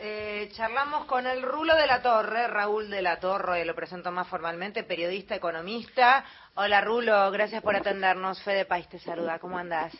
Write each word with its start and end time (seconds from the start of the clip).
Eh, 0.00 0.48
charlamos 0.52 1.04
con 1.04 1.26
el 1.26 1.42
Rulo 1.42 1.76
de 1.76 1.86
la 1.86 2.00
Torre, 2.00 2.46
Raúl 2.46 2.88
de 2.88 3.02
la 3.02 3.20
Torre, 3.20 3.64
lo 3.66 3.74
presento 3.74 4.10
más 4.10 4.26
formalmente, 4.26 4.84
periodista, 4.84 5.34
economista. 5.34 6.24
Hola 6.54 6.80
Rulo, 6.80 7.30
gracias 7.30 7.62
por 7.62 7.76
atendernos. 7.76 8.42
Fede 8.42 8.64
País 8.64 8.88
te 8.88 8.98
saluda, 8.98 9.38
¿cómo 9.38 9.58
andás? 9.58 9.92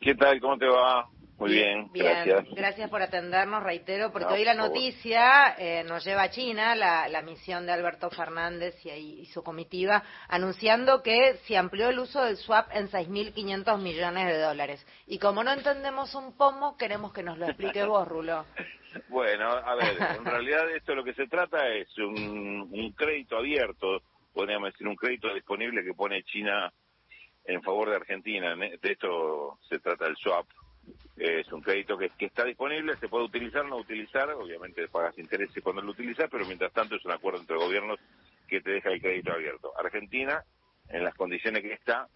¿Qué 0.00 0.14
tal? 0.14 0.38
¿Cómo 0.38 0.58
te 0.58 0.66
va? 0.66 1.08
Muy 1.38 1.50
bien, 1.50 1.90
gracias. 1.92 2.44
Gracias 2.52 2.90
por 2.90 3.00
atendernos, 3.00 3.62
reitero, 3.62 4.10
porque 4.10 4.34
hoy 4.34 4.44
la 4.44 4.54
noticia 4.54 5.54
eh, 5.58 5.84
nos 5.84 6.04
lleva 6.04 6.24
a 6.24 6.30
China, 6.30 6.74
la, 6.74 7.08
la, 7.08 7.22
misión 7.22 7.66
de 7.66 7.72
Alberto 7.72 8.10
Fernández 8.10 8.74
y, 8.84 8.90
y, 8.90 9.26
su 9.26 9.42
comitiva, 9.42 10.02
anunciando 10.28 11.02
que 11.02 11.36
se 11.46 11.56
amplió 11.56 11.90
el 11.90 11.98
uso 11.98 12.22
del 12.22 12.38
swap 12.38 12.68
en 12.72 12.88
6.500 12.88 13.78
millones 13.78 14.26
de 14.26 14.40
dólares. 14.40 14.86
Y 15.06 15.18
como 15.18 15.44
no 15.44 15.52
entendemos 15.52 16.14
un 16.14 16.36
pomo, 16.36 16.76
queremos 16.78 17.12
que 17.12 17.22
nos 17.22 17.38
lo 17.38 17.46
explique 17.46 17.84
vos, 17.84 18.08
Rulo. 18.08 18.44
Bueno, 19.08 19.50
a 19.50 19.74
ver, 19.74 19.96
en 20.18 20.24
realidad 20.24 20.70
esto 20.70 20.94
lo 20.94 21.04
que 21.04 21.14
se 21.14 21.26
trata 21.26 21.68
es 21.68 21.96
un, 21.98 22.68
un 22.70 22.92
crédito 22.92 23.36
abierto, 23.36 24.02
podríamos 24.32 24.72
decir 24.72 24.86
un 24.86 24.96
crédito 24.96 25.32
disponible 25.32 25.84
que 25.84 25.94
pone 25.94 26.22
China 26.24 26.72
en 27.44 27.62
favor 27.62 27.90
de 27.90 27.96
Argentina. 27.96 28.54
De 28.56 28.78
esto 28.82 29.58
se 29.68 29.78
trata 29.78 30.06
el 30.06 30.16
swap 30.16 30.46
es 31.16 31.50
un 31.50 31.62
crédito 31.62 31.96
que, 31.96 32.10
está 32.18 32.44
disponible, 32.44 32.96
se 32.96 33.08
puede 33.08 33.24
utilizar, 33.24 33.64
no 33.64 33.76
utilizar, 33.76 34.30
obviamente 34.30 34.86
pagas 34.88 35.18
intereses 35.18 35.62
cuando 35.62 35.82
lo 35.82 35.92
utilizas, 35.92 36.28
pero 36.30 36.44
mientras 36.44 36.72
tanto 36.72 36.96
es 36.96 37.04
un 37.04 37.12
acuerdo 37.12 37.40
entre 37.40 37.56
gobiernos 37.56 37.98
que 38.46 38.60
te 38.60 38.72
deja 38.72 38.90
el 38.90 39.00
crédito 39.00 39.32
abierto. 39.32 39.72
Argentina, 39.78 40.44
en 40.88 41.04
las 41.04 41.14
condiciones 41.14 41.62
que 41.62 41.72
está, 41.72 42.08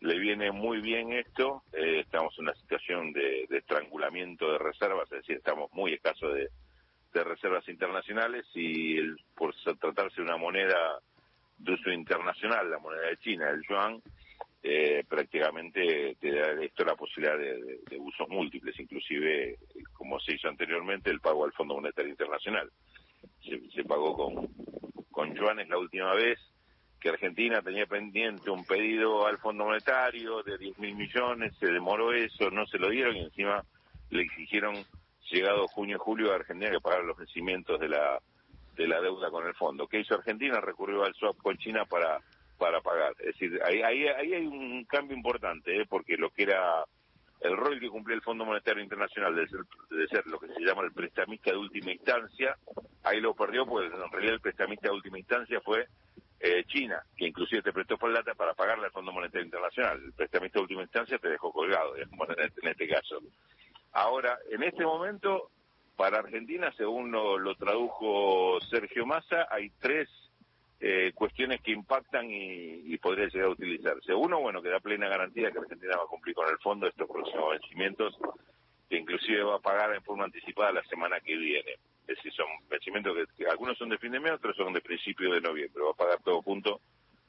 le 0.00 0.18
viene 0.18 0.52
muy 0.52 0.80
bien 0.80 1.12
esto, 1.12 1.62
eh, 1.72 2.00
estamos 2.00 2.36
en 2.38 2.44
una 2.44 2.54
situación 2.54 3.12
de, 3.12 3.46
estrangulamiento 3.50 4.52
de 4.52 4.58
reservas, 4.58 5.10
es 5.12 5.18
decir, 5.22 5.36
estamos 5.36 5.72
muy 5.72 5.94
escasos 5.94 6.34
de, 6.34 6.48
reservas 7.12 7.68
internacionales 7.68 8.46
y 8.54 8.96
el, 8.96 9.16
por 9.34 9.52
tratarse 9.80 10.16
de 10.16 10.22
una 10.22 10.36
moneda 10.36 11.00
de 11.58 11.72
uso 11.72 11.90
internacional, 11.90 12.70
la 12.70 12.78
moneda 12.78 13.08
de 13.08 13.16
China, 13.18 13.50
el 13.50 13.62
yuan, 13.68 14.00
eh, 14.62 15.04
prácticamente 15.08 16.16
te 16.20 16.32
da 16.32 16.52
esto 16.62 16.84
la 16.84 16.94
posibilidad 16.94 17.36
de, 17.36 17.98
usos 17.98 18.28
múltiples, 18.28 18.78
inclusive, 18.78 19.58
como 19.92 20.20
se 20.20 20.34
hizo 20.34 20.48
anteriormente, 20.48 21.10
el 21.10 21.20
pago 21.20 21.44
al 21.44 21.52
Fondo 21.52 21.74
Monetario 21.74 22.10
Internacional. 22.10 22.70
Se, 23.74 23.84
pagó 23.84 24.14
con, 24.16 24.48
con 25.10 25.34
yuanes 25.34 25.68
la 25.68 25.78
última 25.78 26.14
vez, 26.14 26.38
que 27.00 27.08
Argentina 27.08 27.62
tenía 27.62 27.86
pendiente 27.86 28.50
un 28.50 28.64
pedido 28.64 29.26
al 29.26 29.38
Fondo 29.38 29.64
Monetario 29.64 30.42
de 30.42 30.58
10 30.58 30.78
mil 30.78 30.94
millones, 30.96 31.54
se 31.58 31.66
demoró 31.66 32.12
eso, 32.12 32.50
no 32.50 32.66
se 32.66 32.78
lo 32.78 32.90
dieron 32.90 33.16
y 33.16 33.20
encima 33.20 33.64
le 34.10 34.22
exigieron, 34.22 34.74
llegado 35.30 35.66
junio 35.68 35.98
julio, 35.98 36.32
a 36.32 36.36
Argentina 36.36 36.70
que 36.70 36.80
pagar 36.80 37.04
los 37.04 37.16
vencimientos 37.16 37.80
de 37.80 37.88
la, 37.88 38.20
de 38.76 38.86
la 38.86 39.00
deuda 39.00 39.30
con 39.30 39.46
el 39.46 39.54
fondo. 39.54 39.86
¿Qué 39.86 40.00
hizo 40.00 40.14
Argentina? 40.14 40.60
Recurrió 40.60 41.04
al 41.04 41.14
swap 41.14 41.36
con 41.38 41.56
China 41.56 41.84
para 41.84 42.20
para 42.60 42.82
pagar. 42.82 43.14
Es 43.20 43.38
decir, 43.38 43.58
ahí, 43.64 43.80
ahí, 43.82 44.06
hay 44.06 44.46
un 44.46 44.84
cambio 44.84 45.16
importante, 45.16 45.80
¿eh? 45.80 45.86
porque 45.88 46.18
lo 46.18 46.28
que 46.28 46.42
era 46.42 46.84
el 47.40 47.56
rol 47.56 47.80
que 47.80 47.88
cumplía 47.88 48.14
el 48.14 48.22
Fondo 48.22 48.44
Monetario 48.44 48.82
Internacional 48.82 49.34
de 49.34 49.48
ser, 50.08 50.26
lo 50.26 50.38
que 50.38 50.48
se 50.48 50.60
llama 50.60 50.82
el 50.82 50.92
prestamista 50.92 51.50
de 51.50 51.56
última 51.56 51.90
instancia, 51.90 52.54
ahí 53.02 53.18
lo 53.18 53.34
perdió, 53.34 53.64
pues 53.64 53.90
en 53.90 54.12
realidad 54.12 54.34
el 54.34 54.40
prestamista 54.40 54.88
de 54.88 54.94
última 54.94 55.18
instancia 55.18 55.58
fue 55.62 55.86
eh, 56.40 56.64
China, 56.66 57.02
que 57.16 57.26
inclusive 57.26 57.62
te 57.62 57.72
prestó 57.72 57.98
por 57.98 58.10
lata 58.10 58.34
para 58.34 58.54
pagarle 58.54 58.86
al 58.86 58.92
Fondo 58.92 59.12
Monetario 59.12 59.44
Internacional. 59.44 60.02
El 60.02 60.12
prestamista 60.12 60.58
de 60.58 60.62
última 60.62 60.82
instancia 60.82 61.18
te 61.18 61.28
dejó 61.28 61.52
colgado, 61.52 61.94
este, 61.96 62.16
en 62.62 62.68
este 62.68 62.88
caso. 62.88 63.20
Ahora, 63.92 64.38
en 64.50 64.62
este 64.62 64.84
momento, 64.84 65.50
para 65.96 66.18
Argentina, 66.18 66.72
según 66.76 67.12
lo 67.12 67.54
tradujo 67.56 68.58
Sergio 68.70 69.04
Massa, 69.04 69.46
hay 69.50 69.70
tres 69.80 70.08
eh, 70.82 71.12
cuestiones 71.14 71.60
que 71.60 71.72
impactan 71.72 72.26
y, 72.30 72.96
podría 72.96 73.28
llegar 73.28 73.48
a 73.48 73.52
utilizarse. 73.52 74.14
Uno, 74.14 74.40
bueno, 74.40 74.62
que 74.62 74.70
da 74.70 74.80
plena 74.80 75.08
garantía 75.08 75.50
que 75.52 75.58
Argentina 75.58 75.96
va 75.98 76.04
a 76.04 76.06
cumplir 76.06 76.34
con 76.34 76.48
el 76.48 76.56
fondo 76.58 76.86
estos 76.86 77.06
próximos 77.06 77.50
vencimientos, 77.50 78.16
que 78.88 78.96
inclusive 78.96 79.42
va 79.42 79.56
a 79.56 79.60
pagar 79.60 79.94
en 79.94 80.02
forma 80.02 80.24
anticipada 80.24 80.72
la 80.72 80.82
semana 80.84 81.20
que 81.20 81.36
viene. 81.36 81.74
Es 82.10 82.16
decir, 82.16 82.32
son 82.32 82.48
vencimientos 82.68 83.16
que, 83.36 83.46
algunos 83.46 83.78
son 83.78 83.88
de 83.88 83.98
fin 83.98 84.10
de 84.10 84.18
mes, 84.18 84.32
otros 84.32 84.56
son 84.56 84.72
de 84.72 84.80
principio 84.80 85.32
de 85.32 85.40
noviembre. 85.40 85.84
Va 85.84 85.92
a 85.92 85.94
pagar 85.94 86.20
todo 86.24 86.42
junto 86.42 86.80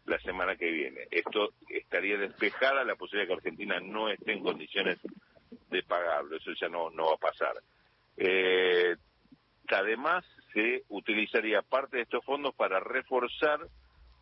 la 0.05 0.17
semana 0.21 0.55
que 0.55 0.71
viene. 0.71 1.01
Esto 1.11 1.53
estaría 1.69 2.17
despejada 2.17 2.83
la 2.83 2.95
posibilidad 2.95 3.27
de 3.27 3.27
que 3.27 3.37
Argentina 3.37 3.79
no 3.79 4.09
esté 4.09 4.33
en 4.33 4.43
condiciones 4.43 4.97
de 5.69 5.83
pagarlo. 5.83 6.35
Eso 6.35 6.51
ya 6.59 6.67
no, 6.67 6.89
no 6.89 7.09
va 7.09 7.13
a 7.13 7.17
pasar. 7.17 7.53
Eh, 8.17 8.95
además, 9.67 10.25
se 10.51 10.83
utilizaría 10.89 11.61
parte 11.61 11.97
de 11.97 12.03
estos 12.03 12.25
fondos 12.25 12.55
para 12.55 12.79
reforzar 12.79 13.59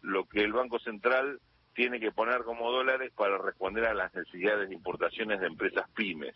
lo 0.01 0.25
que 0.25 0.41
el 0.41 0.51
Banco 0.51 0.77
Central 0.79 1.39
tiene 1.73 2.01
que 2.01 2.11
poner 2.11 2.43
como 2.43 2.69
dólares 2.69 3.13
para 3.15 3.37
responder 3.37 3.85
a 3.85 3.93
las 3.93 4.13
necesidades 4.13 4.67
de 4.67 4.75
importaciones 4.75 5.39
de 5.39 5.47
empresas 5.47 5.89
pymes. 5.91 6.35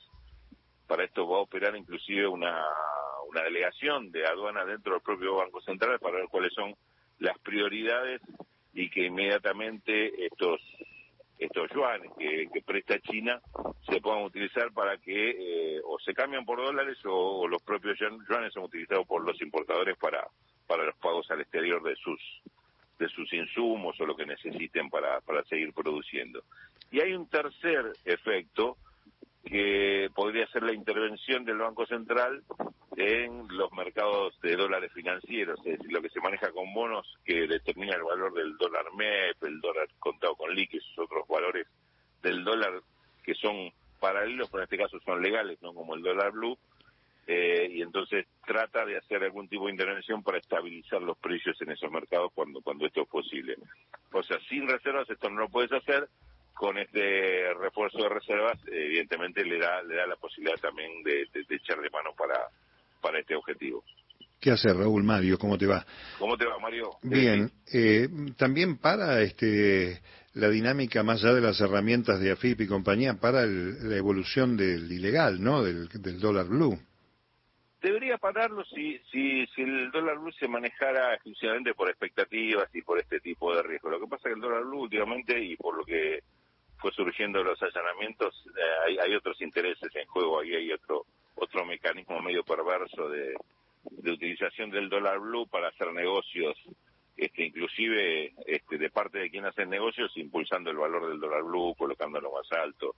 Para 0.87 1.03
esto 1.03 1.27
va 1.27 1.39
a 1.39 1.41
operar 1.41 1.75
inclusive 1.75 2.25
una, 2.25 2.63
una 3.29 3.43
delegación 3.43 4.11
de 4.11 4.25
aduanas 4.25 4.67
dentro 4.67 4.93
del 4.93 5.01
propio 5.01 5.35
Banco 5.35 5.61
Central 5.61 5.99
para 5.99 6.17
ver 6.17 6.27
cuáles 6.29 6.53
son 6.53 6.75
las 7.19 7.37
prioridades 7.39 8.21
y 8.73 8.89
que 8.89 9.05
inmediatamente 9.05 10.25
estos 10.25 10.61
estos 11.39 11.69
yuanes 11.71 12.11
que, 12.17 12.47
presta 12.65 12.99
China 12.99 13.41
se 13.89 13.99
puedan 13.99 14.23
utilizar 14.23 14.71
para 14.71 14.97
que 14.97 15.31
eh, 15.75 15.81
o 15.83 15.99
se 15.99 16.13
cambian 16.13 16.45
por 16.45 16.63
dólares 16.63 16.97
o, 17.05 17.47
los 17.47 17.61
propios 17.63 17.97
yuanes 17.99 18.53
son 18.53 18.63
utilizados 18.63 19.05
por 19.05 19.23
los 19.23 19.41
importadores 19.41 19.97
para, 19.97 20.25
para 20.67 20.85
los 20.85 20.95
pagos 20.97 21.29
al 21.31 21.41
exterior 21.41 21.83
de 21.83 21.95
sus 21.97 22.19
de 22.99 23.09
sus 23.09 23.33
insumos 23.33 23.99
o 23.99 24.05
lo 24.05 24.15
que 24.15 24.25
necesiten 24.25 24.89
para, 24.89 25.19
para 25.21 25.43
seguir 25.45 25.73
produciendo. 25.73 26.43
Y 26.91 27.01
hay 27.01 27.13
un 27.13 27.27
tercer 27.27 27.91
efecto 28.05 28.77
que 29.43 30.09
podría 30.15 30.47
ser 30.47 30.63
la 30.63 30.73
intervención 30.73 31.43
del 31.43 31.57
Banco 31.57 31.85
Central 31.85 32.43
en 32.97 33.47
los 33.49 33.71
mercados 33.73 34.39
de 34.41 34.55
dólares 34.55 34.91
financieros, 34.93 35.59
es 35.65 35.77
decir, 35.77 35.91
lo 35.91 36.01
que 36.01 36.09
se 36.09 36.19
maneja 36.19 36.51
con 36.51 36.73
bonos 36.73 37.07
que 37.25 37.47
determina 37.47 37.95
el 37.95 38.03
valor 38.03 38.33
del 38.33 38.57
dólar 38.57 38.85
MEP, 38.95 39.43
el 39.43 39.59
dólar 39.61 39.87
contado 39.99 40.35
con 40.35 40.53
líquidos, 40.53 40.85
otros 40.97 41.27
valores 41.27 41.67
del 42.21 42.43
dólar 42.43 42.81
que 43.23 43.33
son 43.35 43.71
paralelos, 43.99 44.49
pero 44.49 44.61
en 44.61 44.65
este 44.65 44.77
caso 44.77 44.99
son 44.99 45.21
legales, 45.21 45.61
no 45.61 45.73
como 45.73 45.95
el 45.95 46.01
dólar 46.01 46.31
blue, 46.31 46.57
eh, 47.25 47.69
y 47.71 47.81
entonces 47.81 48.25
trata 48.45 48.85
de 48.85 48.97
hacer 48.97 49.23
algún 49.23 49.47
tipo 49.47 49.65
de 49.65 49.71
intervención 49.71 50.21
para 50.23 50.39
estabilizar 50.39 51.01
los 51.01 51.17
precios 51.17 51.59
en 51.61 51.71
esos 51.71 51.89
mercados 51.89 52.31
cuando, 52.35 52.61
cuando 52.61 52.85
esto 52.85 53.03
es 53.03 53.07
posible. 53.07 53.55
O 54.11 54.21
sea, 54.23 54.37
sin 54.49 54.67
reservas 54.67 55.09
esto 55.09 55.29
no 55.29 55.41
lo 55.41 55.49
puedes 55.49 55.71
hacer, 55.71 56.09
con 56.53 56.77
este 56.77 57.53
refuerzo 57.55 57.97
de 57.97 58.09
reservas, 58.09 58.59
evidentemente 58.67 59.43
le 59.43 59.57
da, 59.57 59.81
le 59.83 59.95
da 59.95 60.05
la 60.07 60.15
posibilidad 60.15 60.57
también 60.59 61.03
de, 61.03 61.27
echar 61.49 61.81
de 61.81 61.89
mano 61.89 62.13
para, 62.15 62.49
para 63.03 63.19
este 63.19 63.35
objetivo. 63.35 63.83
¿Qué 64.39 64.51
hace 64.51 64.73
Raúl 64.73 65.03
Mario? 65.03 65.37
¿Cómo 65.37 65.57
te 65.57 65.67
va? 65.67 65.85
¿Cómo 66.17 66.37
te 66.37 66.45
va, 66.45 66.57
Mario? 66.59 66.89
Bien. 67.03 67.51
Eh, 67.71 68.07
también 68.37 68.77
para 68.77 69.21
este 69.21 70.01
la 70.33 70.49
dinámica 70.49 71.03
más 71.03 71.23
allá 71.23 71.35
de 71.35 71.41
las 71.41 71.61
herramientas 71.61 72.19
de 72.19 72.31
AFIP 72.31 72.61
y 72.61 72.67
compañía 72.67 73.13
para 73.13 73.45
la 73.45 73.95
evolución 73.95 74.57
del 74.57 74.91
ilegal, 74.91 75.41
¿no? 75.41 75.63
Del, 75.63 75.87
del 75.89 76.19
dólar 76.19 76.47
blue. 76.47 76.79
Debería 77.83 78.17
pararlo 78.17 78.63
si, 78.63 78.97
si, 79.11 79.45
si 79.47 79.61
el 79.61 79.91
dólar 79.91 80.17
blue 80.17 80.31
se 80.31 80.47
manejara 80.47 81.13
exclusivamente 81.13 81.73
por 81.73 81.89
expectativas 81.89 82.73
y 82.73 82.81
por 82.81 82.97
este 82.97 83.19
tipo 83.19 83.53
de 83.53 83.61
riesgo. 83.61 83.89
Lo 83.89 83.99
que 83.99 84.07
pasa 84.07 84.29
es 84.29 84.33
que 84.33 84.39
el 84.39 84.41
dólar 84.41 84.63
blue 84.63 84.83
últimamente, 84.83 85.37
y 85.37 85.57
por 85.57 85.77
lo 85.77 85.83
que 85.83 86.21
fue 86.77 86.91
surgiendo 86.91 87.43
los 87.43 87.61
allanamientos, 87.61 88.33
eh, 88.57 88.99
hay, 89.01 89.15
otros 89.15 89.39
intereses 89.41 89.93
en 89.95 90.05
juego, 90.07 90.39
ahí 90.39 90.55
hay 90.55 90.71
otro 90.71 91.05
otro 91.35 91.65
mecanismo 91.65 92.21
medio 92.21 92.43
perverso 92.43 93.09
de, 93.09 93.35
utilización 94.11 94.69
del 94.69 94.89
dólar 94.89 95.19
blue 95.19 95.47
para 95.47 95.67
hacer 95.67 95.91
negocios, 95.93 96.55
este, 97.17 97.45
inclusive 97.45 98.33
este, 98.45 98.77
de 98.77 98.89
parte 98.89 99.19
de 99.19 99.29
quien 99.29 99.45
hace 99.45 99.65
negocios, 99.65 100.15
impulsando 100.15 100.71
el 100.71 100.77
valor 100.77 101.09
del 101.09 101.19
dólar 101.19 101.43
blue, 101.43 101.75
colocándolo 101.75 102.31
más 102.31 102.51
alto 102.51 102.95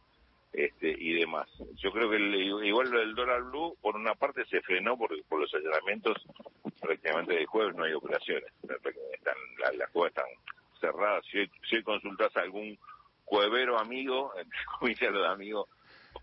este, 0.53 0.95
y 0.97 1.13
demás. 1.13 1.49
Yo 1.77 1.91
creo 1.91 2.09
que 2.09 2.17
igual 2.17 2.89
lo 2.89 2.99
del 2.99 3.15
dólar 3.15 3.43
blue, 3.43 3.75
por 3.81 3.95
una 3.95 4.15
parte 4.15 4.45
se 4.45 4.61
frenó 4.61 4.97
por, 4.97 5.11
por 5.25 5.41
los 5.41 5.53
allanamientos, 5.53 6.15
prácticamente 6.79 7.33
de 7.33 7.45
jueves 7.45 7.75
no 7.75 7.83
hay 7.83 7.93
operaciones, 7.93 8.51
están, 8.63 9.35
las, 9.77 9.89
juegas 9.91 10.15
están 10.15 10.25
cerradas. 10.79 11.25
Si 11.31 11.39
hoy, 11.39 11.51
si 11.69 11.81
consultas 11.83 12.35
a 12.37 12.41
algún 12.41 12.77
cuevero 13.25 13.77
amigo, 13.79 14.31
comillas 14.79 15.13
de 15.13 15.27
amigo, 15.27 15.67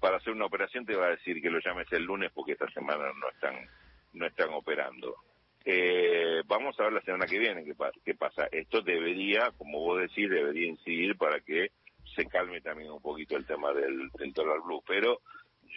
para 0.00 0.16
hacer 0.16 0.32
una 0.32 0.46
operación 0.46 0.84
te 0.86 0.96
va 0.96 1.06
a 1.06 1.16
decir 1.16 1.40
que 1.40 1.50
lo 1.50 1.60
llames 1.60 1.90
el 1.92 2.04
lunes 2.04 2.30
porque 2.34 2.52
esta 2.52 2.70
semana 2.70 3.04
no 3.18 3.28
están, 3.30 3.68
no 4.14 4.26
están 4.26 4.52
operando. 4.52 5.16
Eh, 5.64 6.42
vamos 6.46 6.78
a 6.78 6.84
ver 6.84 6.92
la 6.94 7.02
semana 7.02 7.26
que 7.26 7.38
viene 7.38 7.64
qué, 8.04 8.14
pasa. 8.14 8.48
Esto 8.50 8.80
debería, 8.80 9.52
como 9.56 9.80
vos 9.80 10.00
decís, 10.00 10.28
debería 10.28 10.66
incidir 10.66 11.16
para 11.16 11.40
que 11.40 11.70
se 12.16 12.26
calme 12.26 12.60
también 12.60 12.90
un 12.90 13.00
poquito 13.00 13.36
el 13.36 13.46
tema 13.46 13.72
del, 13.72 14.10
del 14.18 14.32
dólar 14.32 14.60
blue. 14.64 14.82
Pero 14.86 15.20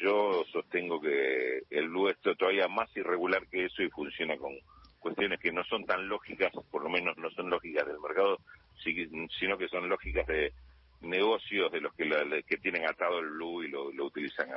yo 0.01 0.43
sostengo 0.51 0.99
que 0.99 1.63
el 1.69 1.85
LU 1.85 2.09
es 2.09 2.17
todavía 2.19 2.67
más 2.67 2.89
irregular 2.97 3.47
que 3.47 3.65
eso 3.65 3.83
y 3.83 3.89
funciona 3.89 4.37
con 4.37 4.53
cuestiones 4.99 5.39
que 5.39 5.51
no 5.51 5.63
son 5.65 5.85
tan 5.85 6.07
lógicas, 6.09 6.51
por 6.71 6.83
lo 6.83 6.89
menos 6.89 7.15
no 7.17 7.29
son 7.31 7.49
lógicas 7.49 7.85
del 7.85 7.99
mercado, 7.99 8.39
sino 9.39 9.57
que 9.57 9.67
son 9.67 9.87
lógicas 9.87 10.25
de 10.27 10.51
negocios 11.05 11.71
de 11.71 11.81
los 11.81 11.93
que, 11.93 12.09
que 12.47 12.57
tienen 12.57 12.85
atado 12.85 13.19
el 13.19 13.27
LU 13.27 13.63
y 13.63 13.69
lo, 13.69 14.05
utilizan 14.05 14.49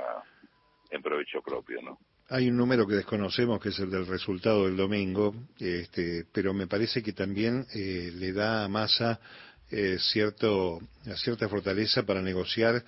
en 0.91 1.03
provecho 1.03 1.43
propio, 1.43 1.81
¿no? 1.83 1.99
Hay 2.31 2.51
un 2.51 2.59
número 2.59 2.87
que 2.87 2.95
desconocemos, 2.95 3.59
que 3.59 3.71
es 3.71 3.79
el 3.79 3.91
del 3.91 4.07
resultado 4.07 4.67
del 4.67 4.77
domingo, 4.77 5.35
este, 5.59 6.27
pero 6.31 6.53
me 6.53 6.67
parece 6.67 7.03
que 7.03 7.15
también 7.15 7.65
eh, 7.75 8.11
le 8.15 8.33
da 8.33 8.65
a 8.65 8.69
Massa 8.69 9.19
eh, 9.71 9.97
cierto, 9.99 10.79
cierta 11.17 11.49
fortaleza 11.49 12.05
para 12.05 12.21
negociar 12.21 12.83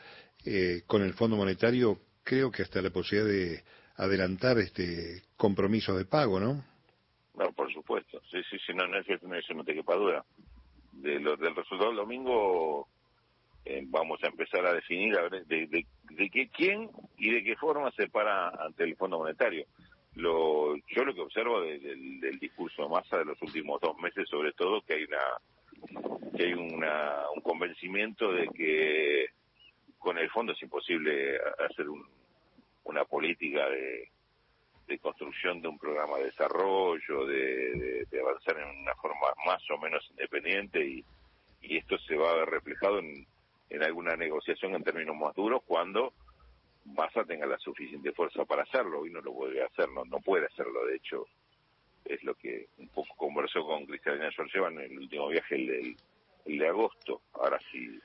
eh, 0.45 0.83
con 0.87 1.03
el 1.03 1.15
Fondo 1.15 1.37
Monetario, 1.37 1.99
creo 2.23 2.51
que 2.51 2.63
hasta 2.63 2.81
la 2.81 2.91
posibilidad 2.91 3.31
de 3.31 3.65
adelantar 3.97 4.59
este 4.59 5.23
compromisos 5.37 5.97
de 5.97 6.05
pago, 6.05 6.41
¿no? 6.41 6.65
No, 7.35 7.53
por 7.53 7.73
supuesto. 7.73 8.21
Sí, 8.31 8.39
sí, 8.51 8.57
sí, 8.67 8.73
no, 8.75 8.87
no, 8.87 8.99
eso, 8.99 9.55
no 9.55 9.65
te 9.65 9.75
quepa 9.75 9.95
duda. 9.95 10.25
De 10.93 11.19
lo, 11.19 11.37
del 11.37 11.55
resultado 11.55 11.91
del 11.91 11.99
domingo 11.99 12.89
eh, 13.65 13.83
vamos 13.87 14.23
a 14.25 14.29
empezar 14.29 14.65
a 14.67 14.73
definir 14.73 15.17
a 15.19 15.29
ver 15.29 15.45
de, 15.47 15.67
de, 15.67 16.31
qué, 16.31 16.49
quién 16.49 16.91
y 17.19 17.31
de 17.31 17.45
qué 17.45 17.57
forma 17.57 17.91
se 17.93 18.09
para 18.09 18.49
ante 18.49 18.85
el 18.85 18.97
Fondo 18.97 19.19
Monetario. 19.19 19.67
Lo, 20.15 20.77
yo 20.89 21.05
lo 21.05 21.15
que 21.15 21.21
observo 21.21 21.61
del 21.61 22.39
discurso 22.41 22.83
de 22.83 22.89
masa 22.89 23.19
de 23.19 23.27
los 23.27 23.41
últimos 23.43 23.81
dos 23.81 23.97
meses, 23.99 24.29
sobre 24.29 24.53
todo, 24.53 24.83
que 24.83 24.95
hay 24.95 25.05
una 25.05 25.19
que 26.37 26.47
hay 26.47 26.53
una, 26.53 27.31
un 27.35 27.41
convencimiento 27.43 28.33
de 28.33 28.49
que 28.49 29.27
con 29.99 30.19
el 30.19 30.29
fondo 30.31 30.53
es 30.53 30.63
imposible 30.63 31.39
hacer 31.69 31.87
una 32.85 33.05
política 33.05 33.69
de, 33.69 34.11
de 34.89 34.99
construcción 34.99 35.63
de 35.63 35.69
un 35.69 35.79
programa 35.79 36.19
de 36.19 36.25
desarrollo, 36.25 37.27
de, 37.27 38.07
avanzar 38.21 38.59
en 38.59 38.81
una 38.81 38.95
forma 38.97 39.29
más 39.47 39.63
o 39.71 39.79
menos 39.79 40.07
independiente 40.11 40.85
y, 40.85 41.05
y 41.63 41.77
esto 41.77 41.99
se 41.99 42.17
va 42.17 42.31
a 42.31 42.35
ver 42.35 42.49
reflejado 42.49 42.99
en, 42.99 43.27
en 43.71 43.83
alguna 43.85 44.17
negociación 44.17 44.75
en 44.75 44.83
términos 44.83 45.17
más 45.17 45.35
duros 45.35 45.63
cuando 45.65 46.13
Massa 46.85 47.25
tenga 47.25 47.47
la 47.47 47.59
suficiente 47.59 48.13
fuerza 48.13 48.45
para 48.45 48.63
hacerlo 48.63 49.07
y 49.07 49.11
no 49.11 49.21
lo 49.21 49.33
puede 49.33 49.63
hacer, 49.63 49.89
no, 49.91 50.05
no 50.05 50.19
puede 50.19 50.47
hacerlo, 50.47 50.85
de 50.87 50.97
hecho 50.97 51.27
es 52.05 52.23
lo 52.25 52.35
que 52.35 52.69
un 52.79 52.89
poco 52.89 53.15
conversó 53.17 53.65
con 53.65 53.87
Cristalina 53.87 54.33
Georgieva 54.33 54.69
en 54.69 54.81
el 54.81 54.99
último 54.99 55.29
viaje, 55.29 55.55
el, 55.55 55.97
el, 56.47 56.59
de 56.59 56.69
agosto. 56.69 57.23
Ahora, 57.35 57.59
si, 57.71 58.01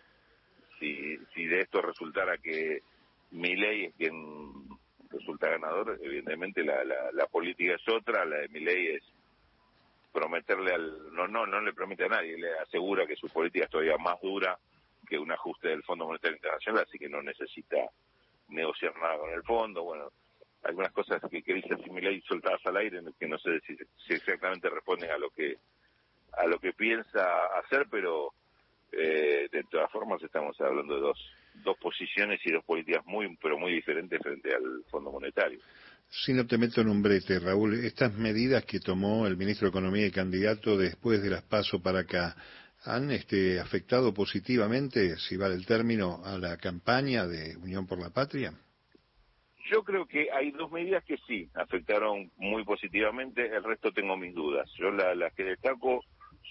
si, 0.79 1.17
si 1.33 1.45
de 1.45 1.61
esto 1.61 1.81
resultara 1.81 2.37
que 2.37 2.83
mi 3.31 3.55
ley 3.55 3.85
es 3.85 3.95
quien 3.95 4.67
resulta 5.09 5.49
ganador, 5.49 5.97
evidentemente 6.03 6.63
la, 6.63 6.83
la, 6.83 7.11
la 7.13 7.25
política 7.27 7.75
es 7.75 7.89
otra, 7.89 8.25
la 8.25 8.37
de 8.41 8.49
mi 8.49 8.59
ley 8.59 8.87
es 8.87 9.03
prometerle 10.11 10.73
al... 10.73 11.13
No, 11.13 11.27
no, 11.27 11.47
no 11.47 11.61
le 11.61 11.73
promete 11.73 12.05
a 12.05 12.09
nadie, 12.09 12.37
le 12.37 12.59
asegura 12.59 13.07
que 13.07 13.15
su 13.15 13.27
política 13.29 13.65
es 13.65 13.71
todavía 13.71 13.97
más 13.97 14.21
dura 14.21 14.59
que 15.05 15.17
un 15.17 15.31
ajuste 15.31 15.69
del 15.69 15.83
Fondo 15.83 16.05
Monetario 16.05 16.37
Internacional, 16.37 16.85
así 16.87 16.97
que 16.97 17.09
no 17.09 17.21
necesita 17.21 17.77
negociar 18.49 18.95
nada 18.97 19.17
con 19.17 19.31
el 19.31 19.43
fondo. 19.43 19.83
Bueno, 19.83 20.11
algunas 20.63 20.91
cosas 20.91 21.21
que, 21.29 21.43
que 21.43 21.53
dice 21.53 21.77
Similay 21.83 22.21
soltadas 22.21 22.61
al 22.65 22.77
aire, 22.77 23.01
que 23.19 23.27
no 23.27 23.37
sé 23.39 23.59
si, 23.61 23.77
exactamente 24.13 24.69
responden 24.69 25.11
a 25.11 25.17
lo 25.17 25.29
que 25.29 25.57
a 26.37 26.47
lo 26.47 26.59
que 26.59 26.73
piensa 26.73 27.45
hacer, 27.59 27.87
pero 27.89 28.33
eh, 28.91 29.47
de 29.49 29.63
todas 29.71 29.89
formas 29.89 30.21
estamos 30.21 30.59
hablando 30.59 30.95
de 30.95 31.01
dos 31.01 31.17
dos 31.63 31.77
posiciones 31.77 32.39
y 32.43 32.51
dos 32.51 32.63
políticas 32.65 33.05
muy 33.05 33.37
pero 33.41 33.57
muy 33.57 33.73
diferentes 33.73 34.19
frente 34.21 34.53
al 34.53 34.83
Fondo 34.89 35.11
Monetario. 35.11 35.59
Si 36.09 36.33
no 36.33 36.45
te 36.45 36.57
meto 36.57 36.81
en 36.81 36.89
un 36.89 37.01
brete, 37.01 37.39
Raúl, 37.39 37.85
estas 37.85 38.13
medidas 38.13 38.63
que 38.65 38.79
tomó 38.79 39.27
el 39.27 39.37
ministro 39.37 39.65
de 39.65 39.69
Economía 39.69 40.05
y 40.05 40.11
candidato 40.11 40.77
después 40.77 41.21
de 41.21 41.29
las 41.29 41.41
paso 41.43 41.81
para 41.81 42.01
acá, 42.01 42.35
han 42.85 43.11
este, 43.11 43.59
afectado 43.59 44.13
positivamente, 44.13 45.17
si 45.17 45.37
vale 45.37 45.55
el 45.55 45.65
término, 45.65 46.21
a 46.23 46.37
la 46.37 46.57
campaña 46.57 47.27
de 47.27 47.57
Unión 47.57 47.87
por 47.87 47.99
la 47.99 48.09
Patria? 48.09 48.53
Yo 49.71 49.83
creo 49.83 50.05
que 50.05 50.31
hay 50.31 50.51
dos 50.51 50.71
medidas 50.71 51.03
que 51.03 51.17
sí 51.27 51.49
afectaron 51.55 52.31
muy 52.37 52.63
positivamente, 52.63 53.47
el 53.47 53.63
resto 53.63 53.91
tengo 53.91 54.15
mis 54.15 54.35
dudas. 54.35 54.69
Yo 54.77 54.91
las 54.91 55.33
que 55.33 55.43
destaco 55.43 56.03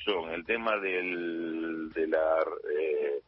son 0.04 0.30
el 0.30 0.44
tema 0.44 0.76
del, 0.78 1.92
de 1.92 2.08
la 2.08 2.44
eh, 2.76 3.20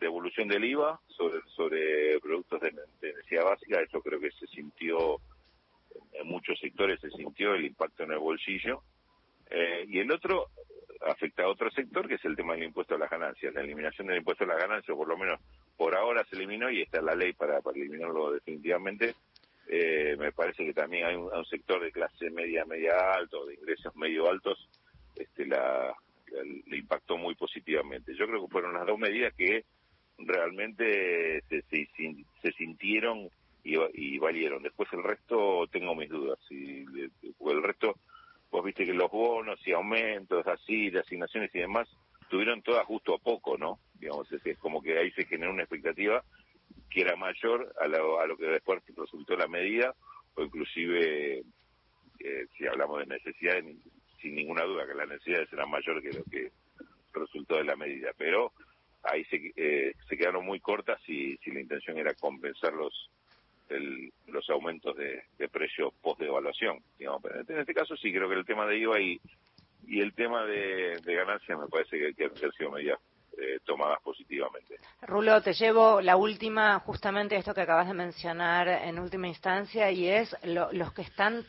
devolución 0.00 0.48
del 0.48 0.64
IVA 0.64 1.00
sobre, 1.06 1.40
sobre 1.54 2.18
productos 2.20 2.60
de, 2.60 2.72
necesidad 3.00 3.44
básica, 3.44 3.80
eso 3.80 4.00
creo 4.00 4.18
que 4.18 4.32
se 4.32 4.46
sintió, 4.48 5.20
en 6.12 6.26
muchos 6.26 6.58
sectores 6.58 7.00
se 7.00 7.10
sintió 7.10 7.54
el 7.54 7.64
impacto 7.66 8.02
en 8.02 8.12
el 8.12 8.18
bolsillo. 8.18 8.82
Eh, 9.50 9.86
y 9.88 10.00
el 10.00 10.10
otro, 10.10 10.48
afecta 11.06 11.44
a 11.44 11.48
otro 11.48 11.70
sector, 11.70 12.08
que 12.08 12.14
es 12.14 12.24
el 12.24 12.36
tema 12.36 12.54
del 12.54 12.64
impuesto 12.64 12.94
a 12.94 12.98
las 12.98 13.10
ganancias. 13.10 13.54
La 13.54 13.60
eliminación 13.60 14.06
del 14.06 14.18
impuesto 14.18 14.44
a 14.44 14.48
las 14.48 14.58
ganancias, 14.58 14.96
por 14.96 15.08
lo 15.08 15.16
menos 15.16 15.40
por 15.76 15.94
ahora 15.94 16.24
se 16.24 16.36
eliminó 16.36 16.70
y 16.70 16.82
está 16.82 17.00
la 17.00 17.14
ley 17.14 17.32
para, 17.32 17.60
para 17.60 17.76
eliminarlo 17.76 18.32
definitivamente. 18.32 19.14
Eh, 19.66 20.16
me 20.18 20.32
parece 20.32 20.64
que 20.64 20.74
también 20.74 21.06
hay 21.06 21.16
un, 21.16 21.44
sector 21.46 21.82
de 21.82 21.90
clase 21.90 22.30
media, 22.30 22.64
media 22.64 23.14
alto, 23.14 23.46
de 23.46 23.54
ingresos 23.54 23.96
medio 23.96 24.28
altos, 24.28 24.68
este, 25.16 25.46
la, 25.46 25.94
le 26.66 26.76
impactó 26.76 27.16
muy 27.16 27.34
positivamente. 27.34 28.14
Yo 28.14 28.26
creo 28.26 28.44
que 28.44 28.52
fueron 28.52 28.74
las 28.74 28.86
dos 28.86 28.98
medidas 28.98 29.32
que 29.34 29.64
realmente 30.18 31.42
se, 31.48 31.62
se, 31.70 32.52
sintieron 32.52 33.28
y, 33.62 33.76
y, 33.94 34.18
valieron. 34.18 34.62
Después 34.62 34.88
el 34.92 35.02
resto 35.02 35.66
tengo 35.70 35.94
mis 35.94 36.10
dudas. 36.10 36.38
Y, 36.50 36.84
el 36.84 37.62
resto 37.62 37.96
vos 38.54 38.64
viste 38.64 38.86
que 38.86 38.94
los 38.94 39.10
bonos 39.10 39.58
y 39.66 39.72
aumentos 39.72 40.46
así, 40.46 40.88
de 40.88 41.00
asignaciones 41.00 41.52
y 41.52 41.58
demás, 41.58 41.88
tuvieron 42.28 42.62
todas 42.62 42.86
justo 42.86 43.12
a 43.12 43.18
poco, 43.18 43.58
¿no? 43.58 43.80
Digamos, 43.94 44.30
es, 44.30 44.58
como 44.58 44.80
que 44.80 44.96
ahí 44.96 45.10
se 45.10 45.26
generó 45.26 45.50
una 45.50 45.64
expectativa 45.64 46.22
que 46.88 47.00
era 47.00 47.16
mayor 47.16 47.74
a 47.80 47.88
lo, 47.88 48.20
a 48.20 48.26
lo 48.28 48.36
que 48.36 48.46
después 48.46 48.80
resultó 48.96 49.36
la 49.36 49.48
medida, 49.48 49.92
o 50.36 50.44
inclusive, 50.44 51.42
eh, 52.20 52.46
si 52.56 52.64
hablamos 52.68 53.00
de 53.00 53.06
necesidades, 53.06 53.64
sin 54.22 54.36
ninguna 54.36 54.62
duda 54.62 54.86
que 54.86 54.94
las 54.94 55.08
necesidades 55.08 55.52
eran 55.52 55.68
mayores 55.68 56.04
que 56.04 56.16
lo 56.16 56.24
que 56.24 56.52
resultó 57.12 57.56
de 57.56 57.64
la 57.64 57.74
medida, 57.74 58.12
pero 58.16 58.52
ahí 59.02 59.24
se, 59.24 59.52
eh, 59.56 59.96
se 60.08 60.16
quedaron 60.16 60.46
muy 60.46 60.60
cortas 60.60 61.00
y 61.08 61.36
si 61.38 61.50
la 61.50 61.60
intención 61.60 61.98
era 61.98 62.14
compensar 62.14 62.72
los 62.72 63.10
los 64.26 64.48
aumentos 64.50 64.96
de, 64.96 65.24
de 65.38 65.48
precio 65.48 65.92
post 66.02 66.20
devaluación. 66.20 66.80
Digamos. 66.98 67.22
en 67.48 67.58
este 67.58 67.74
caso 67.74 67.96
sí, 67.96 68.12
creo 68.12 68.28
que 68.28 68.36
el 68.36 68.44
tema 68.44 68.66
de 68.66 68.78
IVA 68.78 69.00
y, 69.00 69.20
y 69.86 70.00
el 70.00 70.12
tema 70.14 70.44
de, 70.44 71.00
de 71.02 71.14
ganancias 71.14 71.58
me 71.58 71.68
parece 71.68 71.98
que, 71.98 72.14
que 72.14 72.24
han 72.24 72.52
sido 72.52 72.70
medidas 72.70 72.98
eh, 73.36 73.58
tomadas 73.64 74.00
positivamente. 74.02 74.78
Rulo, 75.02 75.42
te 75.42 75.54
llevo 75.54 76.00
la 76.00 76.16
última, 76.16 76.78
justamente 76.80 77.36
esto 77.36 77.52
que 77.52 77.62
acabas 77.62 77.88
de 77.88 77.94
mencionar 77.94 78.68
en 78.68 78.98
última 78.98 79.26
instancia, 79.26 79.90
y 79.90 80.08
es 80.08 80.36
los 80.44 80.92
que 80.92 81.02
están, 81.02 81.44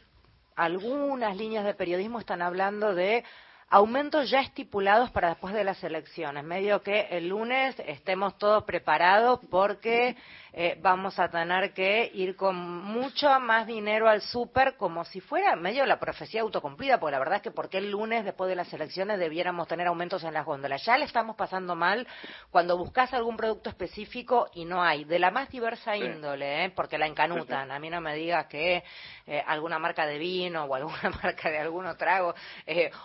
algunas 0.56 1.38
líneas 1.38 1.64
de 1.64 1.76
periodismo 1.76 2.20
están 2.20 2.42
hablando 2.42 2.96
de 2.96 3.24
aumentos 3.70 4.30
ya 4.30 4.42
estipulados 4.42 5.10
para 5.12 5.30
después 5.30 5.54
de 5.54 5.64
las 5.64 5.84
elecciones, 5.84 6.44
medio 6.44 6.82
que 6.82 7.08
el 7.12 7.30
lunes 7.30 7.76
estemos 7.86 8.38
todos 8.38 8.64
preparados 8.64 9.40
porque 9.50 10.16
eh, 10.58 10.78
vamos 10.82 11.20
a 11.20 11.28
tener 11.28 11.74
que 11.74 12.10
ir 12.14 12.38
con 12.38 12.56
mucho 12.56 13.28
más 13.42 13.68
dinero 13.68 14.08
al 14.08 14.22
súper 14.22 14.78
como 14.78 15.04
si 15.04 15.20
fuera 15.20 15.54
medio 15.58 15.86
la 15.86 16.00
profecía 16.00 16.44
autocumplida, 16.44 16.98
porque 16.98 17.12
la 17.12 17.20
verdad 17.20 17.36
es 17.38 17.42
que 17.42 17.52
porque 17.52 17.80
el 17.80 17.92
lunes 17.92 18.24
después 18.24 18.48
de 18.48 18.56
las 18.56 18.72
elecciones 18.72 19.20
debiéramos 19.20 19.68
tener 19.68 19.88
aumentos 19.88 20.24
en 20.24 20.34
las 20.34 20.46
góndolas. 20.46 20.86
Ya 20.86 20.98
le 20.98 21.04
estamos 21.04 21.36
pasando 21.36 21.76
mal 21.76 22.08
cuando 22.52 22.78
buscas 22.78 23.14
algún 23.14 23.36
producto 23.36 23.70
específico 23.70 24.50
y 24.54 24.64
no 24.64 24.82
hay, 24.82 25.04
de 25.04 25.20
la 25.20 25.30
más 25.30 25.50
diversa 25.50 25.98
índole, 25.98 26.64
¿eh? 26.64 26.70
porque 26.70 26.98
la 26.98 27.08
encanutan. 27.08 27.70
A 27.70 27.80
mí 27.80 27.90
no 27.90 28.00
me 28.00 28.16
digas 28.16 28.46
que 28.46 28.82
eh, 29.28 29.44
alguna 29.46 29.78
marca 29.78 30.06
de 30.06 30.18
vino 30.18 30.64
o 30.64 30.76
alguna 30.76 31.10
marca 31.22 31.50
de 31.50 31.58
algún 31.58 31.86
trago 31.98 32.34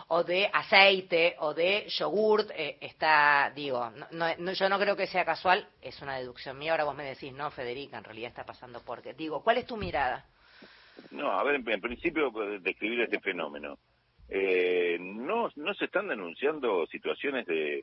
o 0.06 0.22
de 0.22 0.48
aceite 0.60 1.36
o 1.40 1.54
de 1.54 1.86
yogurt 1.88 2.50
está, 2.56 3.52
digo, 3.54 3.92
yo 4.54 4.68
no 4.68 4.78
creo 4.78 4.96
que 4.96 5.06
sea 5.06 5.24
casual, 5.24 5.66
es 5.80 6.00
una 6.02 6.16
deducción 6.16 6.58
mía, 6.58 6.72
ahora 6.72 6.84
vos 6.84 6.94
me 6.94 7.04
decís, 7.04 7.32
no, 7.32 7.50
Federica, 7.50 7.98
en 7.98 8.04
realidad 8.04 8.28
está 8.28 8.44
pasando 8.44 8.82
porque. 8.84 9.14
Digo, 9.14 9.42
¿cuál 9.42 9.58
es 9.58 9.66
tu 9.66 9.76
mirada? 9.76 10.24
No, 11.10 11.32
a 11.32 11.42
ver, 11.42 11.56
en, 11.56 11.80
principio, 11.80 12.30
pues, 12.30 12.62
describir 12.62 13.00
este 13.00 13.20
fenómeno. 13.20 13.78
Eh, 14.28 14.96
no, 15.00 15.48
no 15.56 15.74
se 15.74 15.86
están 15.86 16.08
denunciando 16.08 16.86
situaciones 16.86 17.46
de, 17.46 17.82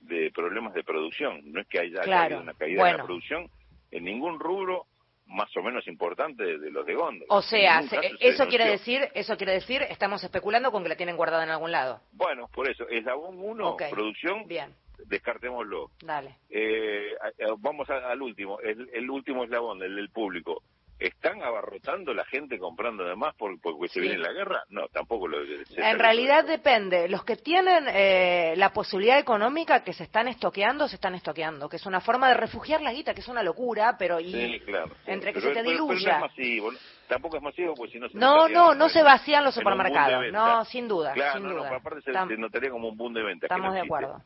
de 0.00 0.30
problemas 0.32 0.74
de 0.74 0.82
producción. 0.82 1.40
No 1.52 1.60
es 1.60 1.68
que 1.68 1.78
haya 1.78 2.00
una 2.40 2.54
caída 2.54 2.90
en 2.90 2.96
la 2.96 3.04
producción 3.04 3.48
en 3.90 4.04
ningún 4.04 4.40
rubro 4.40 4.86
más 5.26 5.54
o 5.56 5.62
menos 5.62 5.86
importante 5.88 6.58
de 6.58 6.70
los 6.70 6.86
de 6.86 6.94
Góndola. 6.94 7.26
O 7.28 7.42
sea, 7.42 7.82
eso 8.20 8.46
quiere 8.46 8.66
decir, 8.66 9.08
eso 9.14 9.36
quiere 9.36 9.52
decir, 9.52 9.82
estamos 9.82 10.22
especulando 10.22 10.70
con 10.70 10.82
que 10.82 10.88
la 10.88 10.96
tienen 10.96 11.16
guardada 11.16 11.44
en 11.44 11.50
algún 11.50 11.72
lado. 11.72 12.00
Bueno, 12.12 12.48
por 12.48 12.68
eso, 12.68 12.88
eslabón 12.88 13.38
uno, 13.38 13.76
producción, 13.90 14.46
Bien 14.46 14.74
descartémoslo. 15.06 15.90
Dale. 16.02 16.36
Eh, 16.50 17.14
vamos 17.58 17.88
al 17.90 18.20
último, 18.22 18.58
el, 18.60 19.10
último 19.10 19.44
eslabón, 19.44 19.82
el 19.82 19.96
del 19.96 20.10
público. 20.10 20.62
¿Están 21.04 21.42
abarrotando 21.42 22.14
la 22.14 22.24
gente 22.24 22.58
comprando 22.58 23.04
además 23.04 23.34
por, 23.34 23.60
porque 23.60 23.88
se 23.88 24.00
viene 24.00 24.16
la 24.16 24.32
guerra? 24.32 24.62
No, 24.70 24.88
tampoco 24.88 25.28
lo 25.28 25.36
En 25.42 25.98
realidad 25.98 26.46
depende. 26.46 27.08
Los 27.10 27.24
que 27.26 27.36
tienen 27.36 27.84
eh, 27.88 28.54
la 28.56 28.72
posibilidad 28.72 29.18
económica 29.18 29.84
que 29.84 29.92
se 29.92 30.04
están 30.04 30.28
estoqueando, 30.28 30.88
se 30.88 30.94
están 30.94 31.14
estoqueando, 31.14 31.68
que 31.68 31.76
es 31.76 31.84
una 31.84 32.00
forma 32.00 32.28
de 32.28 32.34
refugiar 32.34 32.80
la 32.80 32.94
guita, 32.94 33.12
que 33.12 33.20
es 33.20 33.28
una 33.28 33.42
locura, 33.42 33.96
pero 33.98 34.18
y 34.18 34.32
sí, 34.32 34.60
claro. 34.60 34.94
entre 35.04 35.34
que 35.34 35.42
se 35.42 35.50
te 35.50 35.62
diluya. 35.62 36.20
no 36.20 36.24
es 36.24 36.30
masivo, 36.32 36.72
tampoco 37.06 37.36
es 37.36 37.42
masivo, 37.42 37.74
pues 37.74 37.90
si 37.90 37.98
no 37.98 38.08
se 38.08 38.16
No, 38.16 38.48
no, 38.48 38.74
no 38.74 38.88
se 38.88 39.02
vacían 39.02 39.44
los 39.44 39.54
supermercados. 39.54 40.32
No, 40.32 40.64
sin 40.64 40.88
duda. 40.88 41.12
Claro, 41.12 41.38
sin 41.38 41.48
duda. 41.50 41.76
aparte 41.76 42.00
se, 42.00 42.36
notaría 42.38 42.70
como 42.70 42.88
un 42.88 42.96
boom 42.96 43.12
de 43.12 43.22
venta. 43.22 43.44
Estamos 43.44 43.74
de 43.74 43.80
acuerdo. 43.80 44.22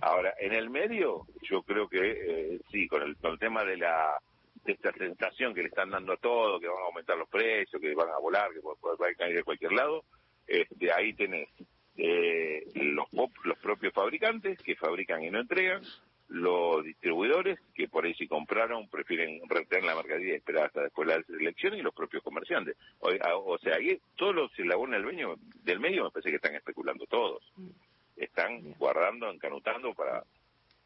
Ahora, 0.00 0.32
en 0.40 0.54
el 0.54 0.70
medio, 0.70 1.26
yo 1.42 1.62
creo 1.64 1.86
que 1.86 1.98
eh, 2.00 2.60
sí, 2.72 2.88
con 2.88 3.02
el, 3.02 3.14
con 3.18 3.32
el 3.32 3.38
tema 3.38 3.62
de 3.64 3.76
la 3.76 4.18
de 4.64 4.72
esta 4.72 4.92
sensación 4.92 5.54
que 5.54 5.62
le 5.62 5.68
están 5.68 5.90
dando 5.90 6.14
a 6.14 6.16
todo, 6.16 6.58
que 6.58 6.68
van 6.68 6.78
a 6.78 6.86
aumentar 6.86 7.16
los 7.16 7.28
precios, 7.28 7.80
que 7.80 7.94
van 7.94 8.08
a 8.08 8.18
volar, 8.18 8.50
que 8.52 8.60
van 8.60 9.12
a 9.12 9.14
caer 9.14 9.36
de 9.36 9.44
cualquier 9.44 9.72
lado, 9.72 10.04
de 10.46 10.92
ahí 10.92 11.12
tenés 11.14 11.48
eh, 11.96 12.66
los, 12.74 13.06
los 13.44 13.58
propios 13.58 13.92
fabricantes 13.92 14.58
que 14.62 14.76
fabrican 14.76 15.22
y 15.22 15.30
no 15.30 15.40
entregan, 15.40 15.82
los 16.28 16.82
distribuidores 16.82 17.60
que 17.74 17.86
por 17.88 18.04
ahí 18.04 18.14
si 18.14 18.26
compraron 18.26 18.88
prefieren 18.88 19.40
retener 19.48 19.84
la 19.84 19.94
mercadería 19.94 20.32
y 20.32 20.36
esperar 20.36 20.66
hasta 20.66 20.82
después 20.82 21.06
de 21.06 21.16
las 21.16 21.28
elecciones 21.28 21.80
y 21.80 21.82
los 21.82 21.94
propios 21.94 22.22
comerciantes. 22.22 22.76
O, 23.00 23.58
sea, 23.58 23.76
ahí 23.76 24.00
todos 24.16 24.34
los 24.34 24.58
eslabones 24.58 25.02
del 25.02 25.12
medio, 25.12 25.36
del 25.62 25.80
medio 25.80 26.04
me 26.04 26.10
parece 26.10 26.30
que 26.30 26.36
están 26.36 26.54
especulando 26.54 27.06
todos. 27.06 27.42
Están 28.16 28.72
guardando, 28.78 29.30
encanutando 29.30 29.92
para 29.94 30.24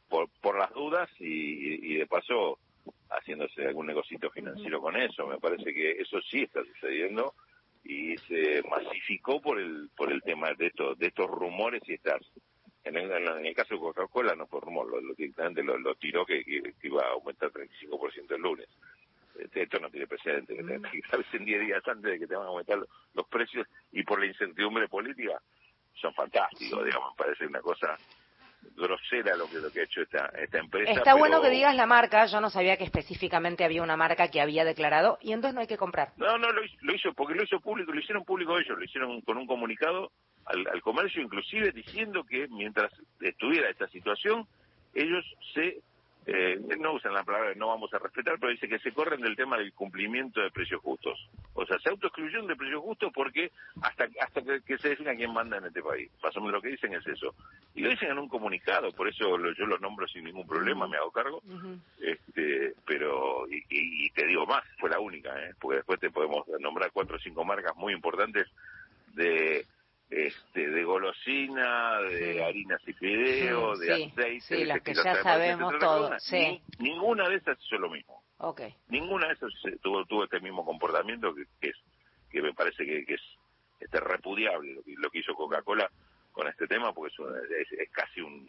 por, 0.09 0.29
por 0.41 0.59
las 0.59 0.73
dudas 0.73 1.09
y, 1.21 1.93
y 1.93 1.95
de 1.97 2.07
paso 2.07 2.59
haciéndose 3.11 3.67
algún 3.67 3.87
negocito 3.87 4.31
financiero 4.31 4.81
con 4.81 4.97
eso. 4.97 5.27
Me 5.27 5.39
parece 5.39 5.73
que 5.73 5.93
eso 5.93 6.21
sí 6.23 6.43
está 6.43 6.63
sucediendo 6.65 7.35
y 7.85 8.17
se 8.19 8.63
masificó 8.69 9.41
por 9.41 9.59
el 9.61 9.89
por 9.97 10.13
el 10.13 10.23
tema 10.23 10.53
de 10.55 10.67
estos 10.67 10.99
de 10.99 11.07
estos 11.07 11.31
rumores 11.31 11.83
y 11.87 11.95
estas 11.95 12.21
en 12.85 12.97
el, 12.97 13.11
en 13.11 13.47
el 13.47 13.55
caso 13.55 13.75
de 13.75 13.81
Coca-Cola 13.81 14.35
no 14.35 14.47
fue 14.47 14.61
rumor, 14.61 14.89
lo, 14.89 15.15
directamente 15.15 15.63
lo, 15.63 15.95
tiró 15.97 16.25
que, 16.25 16.43
iba 16.83 17.03
a 17.03 17.11
aumentar 17.11 17.51
35% 17.51 18.35
el 18.35 18.41
lunes. 18.41 18.69
Este, 19.39 19.63
esto 19.63 19.79
no 19.79 19.91
tiene 19.91 20.07
precedente, 20.07 20.57
que 20.57 20.63
te, 20.63 21.37
en 21.37 21.45
10 21.45 21.61
días 21.67 21.87
antes 21.87 22.13
de 22.13 22.19
que 22.19 22.27
te 22.27 22.35
van 22.35 22.47
a 22.47 22.49
aumentar 22.49 22.79
los 23.15 23.29
precios 23.29 23.67
y 23.93 24.03
por 24.03 24.21
la 24.21 24.27
incertidumbre 24.27 24.89
política 24.89 25.41
son 25.95 26.15
fantásticos, 26.15 26.85
digamos, 26.85 27.15
parece 27.17 27.47
una 27.47 27.61
cosa 27.61 27.97
grosera 28.77 29.37
lo 29.37 29.49
que, 29.49 29.59
lo 29.59 29.71
que 29.71 29.81
ha 29.81 29.85
hecho 29.85 30.03
esta, 30.03 30.27
esta 30.39 30.59
empresa. 30.59 30.93
Está 30.93 31.15
bueno 31.15 31.41
que 31.43 31.51
digas 31.51 31.75
la 31.75 31.87
marca, 31.87 32.27
yo 32.27 32.41
no 32.41 32.51
sabía 32.51 32.77
que 32.77 32.85
específicamente 32.85 33.65
había 33.65 33.83
una 33.83 33.97
marca 33.97 34.29
que 34.29 34.41
había 34.41 34.65
declarado 34.65 35.19
y 35.21 35.33
entonces 35.33 35.55
no 35.55 35.61
hay 35.61 35.67
que 35.67 35.77
comprar. 35.77 36.13
No, 36.17 36.39
no, 36.39 36.49
lo 36.53 36.95
hizo, 36.95 37.13
porque 37.15 37.35
lo 37.35 37.43
hizo 37.43 37.61
público, 37.61 37.93
lo 37.93 38.01
hicieron 38.01 38.25
público 38.25 38.59
ellos, 38.59 38.79
lo 38.79 38.85
hicieron 38.85 39.21
con 39.23 39.37
un 39.37 39.47
comunicado 39.47 40.13
al, 40.45 40.67
al 40.69 40.81
comercio 40.81 41.23
inclusive 41.23 41.73
diciendo 41.73 42.25
que 42.25 42.49
mientras 42.49 42.93
estuviera 43.21 43.69
esta 43.69 43.89
situación 43.89 44.47
ellos 44.95 45.25
se 45.55 45.83
eh, 46.31 46.61
no 46.79 46.93
usan 46.93 47.15
la 47.15 47.25
palabra 47.25 47.55
no 47.55 47.69
vamos 47.69 47.93
a 47.95 47.99
respetar, 47.99 48.39
pero 48.39 48.53
dice 48.53 48.69
que 48.69 48.79
se 48.81 48.93
corren 48.93 49.23
del 49.23 49.35
tema 49.35 49.57
del 49.57 49.73
cumplimiento 49.73 50.43
de 50.43 50.51
precios 50.51 50.83
justos. 50.83 51.19
O 51.55 51.65
sea, 51.65 51.79
se 51.79 51.89
autoexcluyeron 51.89 52.47
de 52.47 52.55
precios 52.55 52.83
justos 52.83 53.11
porque 53.15 53.51
hasta 53.81 54.07
hasta 54.21 54.43
que, 54.43 54.77
se 54.77 54.91
defina 54.91 55.17
quién 55.17 55.33
manda 55.33 55.57
en 55.57 55.65
este 55.65 55.83
país. 55.83 56.11
Más 56.23 56.37
o 56.37 56.41
menos 56.41 56.57
lo 56.57 56.61
que 56.61 56.69
dicen 56.69 56.93
es 56.93 57.07
eso. 57.07 57.35
Y 57.75 57.81
lo 57.81 57.89
dicen 57.89 58.11
en 58.11 58.19
un 58.19 58.29
comunicado, 58.29 58.93
por 58.93 59.09
eso 59.09 59.39
yo 59.55 59.65
los 59.65 59.81
nombro 59.81 60.07
sin 60.07 60.25
ningún 60.25 60.47
problema, 60.47 60.87
me 60.87 60.99
hago 60.99 61.11
cargo. 61.11 61.43
este 61.99 62.75
Pero, 62.85 63.47
y, 63.49 64.11
te 64.11 64.27
digo 64.27 64.45
más, 64.45 64.65
fue 64.79 64.91
la 64.91 65.01
única, 65.01 65.31
¿eh? 65.43 65.55
porque 65.59 65.77
después 65.77 65.99
te 65.99 66.11
podemos 66.11 66.47
nombrar 66.61 66.91
cuatro 66.93 67.17
o 67.17 67.21
cinco 67.21 67.43
marcas 67.43 67.75
muy 67.75 67.95
importantes 67.95 68.47
de 69.15 69.65
este, 70.11 70.69
de 70.69 70.85
golosina, 70.85 72.01
de 72.01 72.43
harinas 72.45 72.81
y 72.87 72.93
fideos, 72.95 73.79
de 73.81 73.93
aceite. 73.93 74.41
Sí, 74.41 74.65
las 74.65 74.81
que 74.81 74.95
ya 74.95 75.23
sabemos 75.23 75.79
todo. 75.79 76.19
Sí. 76.19 76.61
ninguna 76.79 77.29
de 77.29 77.37
esas 77.37 77.59
hizo 77.65 77.77
lo 77.79 77.91
mismo. 77.91 78.23
Okay. 78.39 78.75
Ninguna 78.89 79.29
de 79.29 79.35
esas 79.35 79.53
tuvo, 79.83 80.05
tuvo 80.05 80.25
este 80.25 80.41
mismo 80.41 80.65
comportamiento 80.65 81.35
que, 81.35 81.69
es 81.69 81.77
que 82.31 82.41
me 82.41 82.55
parece 82.55 82.85
que, 82.85 83.15
es 83.15 83.23
este 83.81 84.01
repudiable 84.01 84.75
lo 84.75 84.83
que, 84.83 84.95
lo 84.97 85.11
que 85.11 85.19
hizo 85.19 85.35
Coca-Cola 85.35 85.91
con 86.33 86.47
este 86.47 86.67
tema, 86.67 86.93
porque 86.93 87.13
es 87.61 87.91
casi 87.91 88.21
un, 88.21 88.49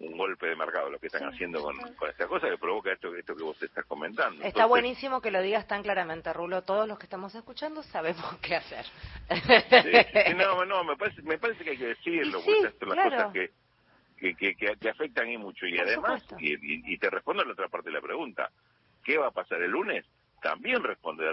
un 0.00 0.16
golpe 0.16 0.46
de 0.46 0.56
mercado 0.56 0.90
lo 0.90 0.98
que 0.98 1.06
están 1.06 1.28
haciendo 1.28 1.62
con, 1.62 1.76
esta 2.08 2.26
cosa 2.26 2.48
que 2.48 2.58
provoca 2.58 2.92
esto, 2.92 3.14
esto 3.14 3.36
que 3.36 3.44
vos 3.44 3.62
estás 3.62 3.84
comentando. 4.24 4.44
Está 4.44 4.66
buenísimo 4.66 5.20
que 5.20 5.30
lo 5.30 5.42
digas 5.42 5.66
tan 5.66 5.82
claramente, 5.82 6.32
Rulo. 6.32 6.62
Todos 6.62 6.86
los 6.88 6.98
que 6.98 7.04
estamos 7.04 7.34
escuchando 7.34 7.82
sabemos 7.82 8.24
qué 8.42 8.56
hacer. 8.56 8.86
no, 10.36 10.64
no, 10.64 10.84
me 10.84 10.96
parece, 10.96 11.22
me 11.22 11.38
parece 11.38 11.64
que 11.64 11.70
hay 11.70 11.78
que 11.78 11.86
decirlo, 11.86 12.40
porque 12.44 12.60
estas 12.60 12.74
son 12.78 12.96
las 12.96 13.04
cosas 13.04 13.32
que, 13.32 14.34
que, 14.34 14.54
que, 14.54 14.88
afectan 14.88 15.30
y 15.30 15.38
mucho. 15.38 15.66
Y 15.66 15.78
además, 15.78 16.24
y, 16.38 16.98
te 16.98 17.10
respondo 17.10 17.42
a 17.42 17.46
la 17.46 17.52
otra 17.52 17.68
parte 17.68 17.90
de 17.90 17.94
la 17.94 18.02
pregunta, 18.02 18.50
¿qué 19.04 19.18
va 19.18 19.28
a 19.28 19.32
pasar 19.32 19.62
el 19.62 19.70
lunes? 19.70 20.04
También 20.42 20.82
responde, 20.82 21.24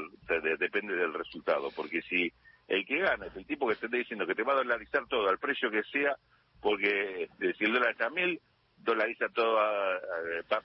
depende 0.59 0.95
del 0.95 1.13
resultado, 1.13 1.69
porque 1.75 2.01
si 2.03 2.31
el 2.67 2.85
que 2.85 2.99
gana 2.99 3.27
es 3.27 3.35
el 3.35 3.45
tipo 3.45 3.67
que 3.67 3.75
te 3.75 3.85
está 3.85 3.97
diciendo 3.97 4.27
que 4.27 4.35
te 4.35 4.43
va 4.43 4.53
a 4.53 4.57
dolarizar 4.57 5.05
todo 5.07 5.29
al 5.29 5.39
precio 5.39 5.71
que 5.71 5.83
sea, 5.83 6.15
porque 6.61 7.23
este, 7.23 7.53
si 7.53 7.65
el 7.65 7.73
dólar 7.73 7.91
está 7.91 8.07
a 8.07 8.09
mil, 8.09 8.41
dolariza 8.77 9.29
todo, 9.29 9.59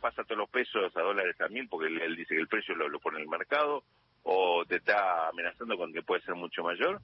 pasa 0.00 0.24
todos 0.24 0.38
los 0.38 0.50
pesos 0.50 0.94
a 0.96 1.00
dólares 1.00 1.36
también, 1.36 1.68
porque 1.68 1.88
él, 1.88 2.16
dice 2.16 2.34
que 2.34 2.40
el 2.40 2.48
precio 2.48 2.74
lo, 2.74 3.00
pone 3.00 3.18
en 3.18 3.22
el 3.22 3.28
mercado, 3.28 3.84
o 4.22 4.64
te 4.66 4.76
está 4.76 5.28
amenazando 5.28 5.76
con 5.76 5.92
que 5.92 6.02
puede 6.02 6.22
ser 6.22 6.34
mucho 6.34 6.62
mayor, 6.62 7.00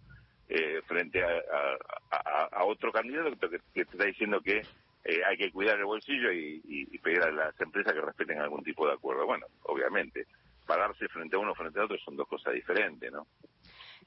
eh, 0.49 0.81
frente 0.87 1.23
a, 1.23 2.65
otro 2.65 2.93
candidato 2.93 3.31
que, 3.51 3.59
te 3.75 3.81
está 3.81 4.05
diciendo 4.05 4.41
que 4.41 4.63
eh, 5.05 5.21
hay 5.27 5.37
que 5.37 5.51
cuidar 5.51 5.79
el 5.79 5.85
bolsillo 5.85 6.33
y, 6.33 6.61
y, 6.65 6.99
pedir 6.99 7.23
a 7.23 7.31
las 7.31 7.61
empresas 7.61 7.93
que 7.93 8.01
respeten 8.01 8.41
algún 8.41 8.63
tipo 8.63 8.87
de 8.87 8.95
acuerdo. 8.95 9.27
Bueno, 9.27 9.47
obviamente, 9.63 10.27
pararse 10.67 11.09
frente 11.09 11.37
a 11.37 11.39
uno 11.39 11.55
frente 11.55 11.81
a 11.81 11.85
otro 11.85 11.99
son 11.99 12.17
dos 12.17 12.29
cosas 12.29 12.55
diferentes, 12.55 13.11
¿no? 13.11 13.27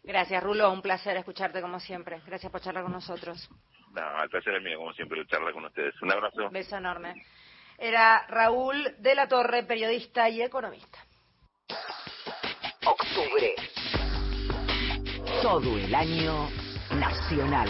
Gracias, 0.03 0.43
Rulo. 0.43 0.71
Un 0.71 0.81
placer 0.81 1.15
escucharte 1.17 1.61
como 1.61 1.79
siempre. 1.79 2.21
Gracias 2.25 2.51
por 2.51 2.61
charlar 2.61 2.83
con 2.83 2.93
nosotros. 2.93 3.49
No, 3.93 4.23
el 4.23 4.29
placer 4.29 4.55
es 4.55 4.63
mío, 4.63 4.77
como 4.77 4.93
siempre, 4.93 5.25
charlar 5.27 5.53
con 5.53 5.65
ustedes. 5.65 5.93
Un 6.01 6.11
abrazo. 6.11 6.49
Beso 6.49 6.77
enorme. 6.77 7.25
Era 7.77 8.25
Raúl 8.27 8.95
de 8.99 9.15
la 9.15 9.27
Torre, 9.27 9.63
periodista 9.63 10.29
y 10.29 10.41
economista. 10.41 10.99
Octubre. 12.85 13.55
Todo 15.41 15.77
el 15.77 15.93
año 15.93 16.49
nacional. 16.91 17.69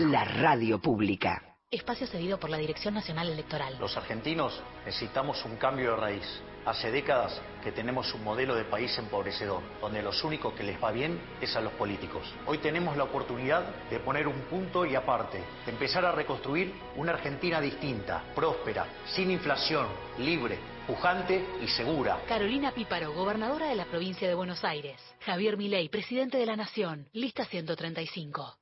La 0.00 0.24
radio 0.24 0.80
pública 0.80 1.54
espacio 1.74 2.06
cedido 2.06 2.38
por 2.38 2.50
la 2.50 2.56
Dirección 2.56 2.94
Nacional 2.94 3.28
Electoral. 3.30 3.76
Los 3.80 3.96
argentinos 3.96 4.62
necesitamos 4.86 5.44
un 5.44 5.56
cambio 5.56 5.92
de 5.92 5.96
raíz. 5.96 6.42
Hace 6.66 6.90
décadas 6.90 7.42
que 7.62 7.72
tenemos 7.72 8.14
un 8.14 8.24
modelo 8.24 8.54
de 8.54 8.64
país 8.64 8.96
empobrecedor, 8.96 9.62
donde 9.82 10.02
los 10.02 10.24
únicos 10.24 10.54
que 10.54 10.62
les 10.62 10.82
va 10.82 10.92
bien 10.92 11.20
es 11.38 11.54
a 11.56 11.60
los 11.60 11.74
políticos. 11.74 12.22
Hoy 12.46 12.56
tenemos 12.56 12.96
la 12.96 13.04
oportunidad 13.04 13.64
de 13.90 14.00
poner 14.00 14.26
un 14.26 14.40
punto 14.42 14.86
y 14.86 14.94
aparte, 14.94 15.42
de 15.66 15.72
empezar 15.72 16.06
a 16.06 16.12
reconstruir 16.12 16.72
una 16.96 17.12
Argentina 17.12 17.60
distinta, 17.60 18.24
próspera, 18.34 18.86
sin 19.14 19.30
inflación, 19.30 19.86
libre, 20.18 20.58
pujante 20.86 21.44
y 21.62 21.68
segura. 21.68 22.20
Carolina 22.26 22.72
Píparo, 22.72 23.12
gobernadora 23.12 23.68
de 23.68 23.74
la 23.74 23.84
provincia 23.84 24.26
de 24.26 24.34
Buenos 24.34 24.64
Aires. 24.64 24.98
Javier 25.20 25.58
Milei, 25.58 25.90
presidente 25.90 26.38
de 26.38 26.46
la 26.46 26.56
Nación. 26.56 27.08
Lista 27.12 27.44
135. 27.44 28.56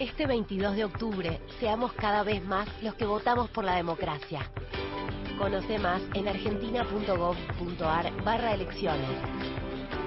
Este 0.00 0.26
22 0.26 0.74
de 0.74 0.84
octubre, 0.84 1.40
seamos 1.60 1.92
cada 1.92 2.24
vez 2.24 2.44
más 2.44 2.68
los 2.82 2.94
que 2.94 3.06
votamos 3.06 3.48
por 3.50 3.64
la 3.64 3.76
democracia. 3.76 4.50
Conoce 5.38 5.78
más 5.78 6.02
en 6.14 6.26
argentina.gov.ar 6.26 8.24
barra 8.24 8.54
elecciones. 8.54 9.08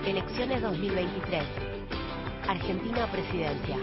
Elecciones 0.05 0.61
2023. 0.61 1.43
Argentina 2.49 3.07
Presidencia. 3.09 3.77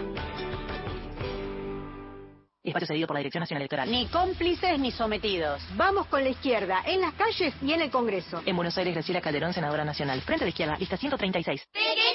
Espacio 2.63 2.87
cedido 2.87 3.07
por 3.07 3.15
la 3.15 3.21
Dirección 3.21 3.39
Nacional 3.39 3.61
Electoral. 3.63 3.89
Ni 3.89 4.05
cómplices 4.07 4.77
ni 4.79 4.91
sometidos. 4.91 5.61
Vamos 5.75 6.05
con 6.05 6.23
la 6.23 6.29
izquierda, 6.29 6.83
en 6.85 7.01
las 7.01 7.13
calles 7.13 7.53
y 7.63 7.71
en 7.71 7.81
el 7.81 7.89
Congreso. 7.89 8.43
En 8.45 8.55
Buenos 8.55 8.77
Aires, 8.77 8.93
Graciela 8.93 9.21
Calderón, 9.21 9.53
senadora 9.53 9.83
nacional. 9.83 10.21
Frente 10.21 10.43
a 10.43 10.45
la 10.45 10.49
izquierda, 10.49 10.77
lista 10.77 10.97
136. 10.97 11.63
Pequeños 11.73 11.95
grandes 11.95 11.97
hábitos. 11.97 12.08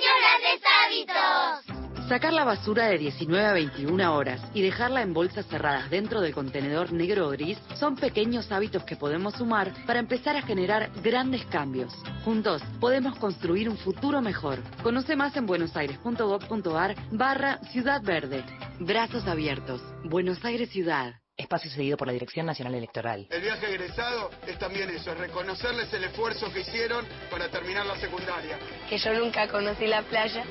Sacar 2.14 2.33
la 2.33 2.44
basura 2.44 2.87
de 2.87 2.99
19 2.99 3.44
a 3.44 3.52
21 3.54 4.14
horas 4.14 4.40
y 4.54 4.62
dejarla 4.62 5.02
en 5.02 5.12
bolsas 5.12 5.47
cerradas 5.47 5.90
dentro 5.90 6.21
del 6.21 6.33
contenedor 6.33 6.92
negro 6.92 7.26
o 7.26 7.30
gris 7.30 7.59
son 7.75 7.97
pequeños 7.97 8.52
hábitos 8.52 8.85
que 8.85 8.94
podemos 8.94 9.35
sumar 9.35 9.73
para 9.85 9.99
empezar 9.99 10.37
a 10.37 10.42
generar 10.42 10.92
grandes 11.02 11.44
cambios. 11.47 11.92
Juntos 12.25 12.62
podemos 12.78 13.18
construir 13.18 13.68
un 13.68 13.76
futuro 13.76 14.23
mejor. 14.23 14.61
Conoce 14.85 15.16
más 15.16 15.37
en 15.37 15.47
buenosaires.gov.ar 15.47 16.94
barra 17.11 17.59
Ciudad 17.73 18.00
Verde. 18.00 18.44
Brazos 18.78 19.26
abiertos. 19.26 19.83
Buenos 20.04 20.44
Aires 20.44 20.71
Ciudad. 20.71 21.14
Espacio 21.37 21.68
cedido 21.68 21.97
por 21.97 22.06
la 22.06 22.12
Dirección 22.12 22.47
Nacional 22.47 22.76
Electoral. 22.76 23.26
El 23.28 23.42
viaje 23.42 23.68
egresado 23.68 24.30
es 24.47 24.56
también 24.61 24.88
eso, 24.88 25.11
es 25.11 25.18
reconocerles 25.18 25.92
el 25.92 26.04
esfuerzo 26.04 26.47
que 26.52 26.61
hicieron 26.61 27.04
para 27.28 27.49
terminar 27.49 27.85
la 27.87 27.97
secundaria. 27.97 28.56
Que 28.88 28.99
yo 28.99 29.12
nunca 29.14 29.49
conocí 29.49 29.88
la 29.88 30.02
playa, 30.02 30.44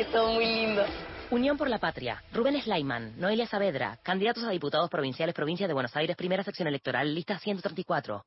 es 0.00 0.10
todo 0.12 0.32
muy 0.32 0.46
lindo. 0.46 0.84
Unión 1.30 1.58
por 1.58 1.68
la 1.68 1.78
Patria, 1.78 2.22
Rubén 2.32 2.60
Slayman, 2.60 3.18
Noelia 3.18 3.46
Saavedra, 3.46 3.98
candidatos 4.02 4.44
a 4.44 4.50
diputados 4.50 4.88
provinciales, 4.88 5.34
provincia 5.34 5.66
de 5.66 5.74
Buenos 5.74 5.94
Aires, 5.96 6.16
primera 6.16 6.42
sección 6.42 6.68
electoral, 6.68 7.14
lista 7.14 7.38
134. 7.38 8.24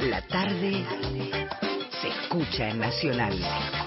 La 0.00 0.22
tarde 0.28 0.84
se 2.00 2.08
escucha 2.08 2.68
en 2.68 2.78
Nacional. 2.78 3.85